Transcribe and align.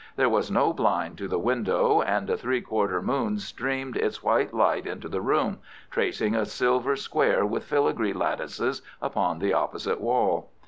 There 0.15 0.29
was 0.29 0.49
no 0.49 0.73
blind 0.73 1.19
to 1.19 1.27
the 1.27 1.37
window, 1.37 2.01
and 2.01 2.27
a 2.27 2.35
three 2.35 2.59
quarter 2.61 3.03
moon 3.03 3.37
streamed 3.37 3.95
its 3.95 4.23
white 4.23 4.51
light 4.51 4.87
into 4.87 5.07
the 5.07 5.21
room, 5.21 5.59
tracing 5.91 6.33
a 6.33 6.43
silver 6.43 6.95
square 6.95 7.45
with 7.45 7.65
filigree 7.65 8.13
lattices 8.13 8.81
upon 8.99 9.37
the 9.37 9.53
opposite 9.53 10.01
wall. 10.01 10.49